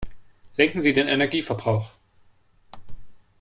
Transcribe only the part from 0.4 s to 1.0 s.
Senken Sie